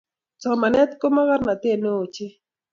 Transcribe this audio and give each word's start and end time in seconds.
Somanet 0.41 0.91
ko 0.99 1.05
mokornotet 1.15 1.79
neo 1.81 1.97
ochei 2.03 2.33